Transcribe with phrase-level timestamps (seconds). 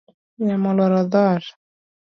[0.47, 1.43] Yamo oluaro dhot